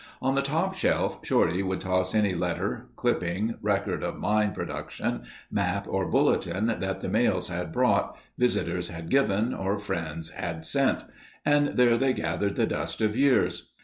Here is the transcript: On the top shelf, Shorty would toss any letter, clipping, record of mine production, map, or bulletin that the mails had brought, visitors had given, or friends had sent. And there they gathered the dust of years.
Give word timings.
On 0.19 0.33
the 0.33 0.41
top 0.41 0.75
shelf, 0.75 1.19
Shorty 1.23 1.61
would 1.61 1.79
toss 1.79 2.15
any 2.15 2.33
letter, 2.33 2.87
clipping, 2.95 3.53
record 3.61 4.01
of 4.03 4.17
mine 4.17 4.51
production, 4.51 5.25
map, 5.51 5.85
or 5.87 6.07
bulletin 6.09 6.65
that 6.79 7.01
the 7.01 7.07
mails 7.07 7.49
had 7.49 7.71
brought, 7.71 8.17
visitors 8.35 8.87
had 8.89 9.09
given, 9.11 9.53
or 9.53 9.77
friends 9.77 10.31
had 10.31 10.65
sent. 10.65 11.03
And 11.45 11.77
there 11.77 11.99
they 11.99 12.13
gathered 12.13 12.55
the 12.55 12.65
dust 12.65 12.99
of 12.99 13.15
years. 13.15 13.73